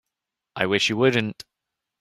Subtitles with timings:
[0.55, 1.45] I wish you wouldn't.